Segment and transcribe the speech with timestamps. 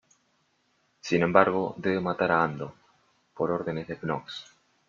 [1.01, 2.73] Sin embargo, debe matar a Ando
[3.35, 4.45] por órdenes de Knox.